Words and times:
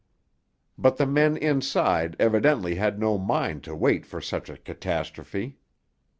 But 0.79 0.97
the 0.97 1.05
men 1.05 1.37
inside 1.37 2.15
evidently 2.19 2.73
had 2.73 2.99
no 2.99 3.19
mind 3.19 3.63
to 3.65 3.75
wait 3.75 4.03
for 4.03 4.19
such 4.19 4.49
a 4.49 4.57
catastrophe. 4.57 5.59